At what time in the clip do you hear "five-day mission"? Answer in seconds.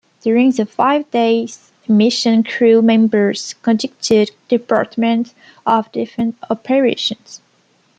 0.65-2.41